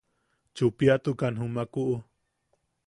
Chuppiatukan 0.55 1.33
jumakuʼu. 1.39 1.95